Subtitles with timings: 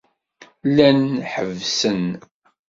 [0.69, 0.99] Llan
[1.31, 2.03] ḥebbsen.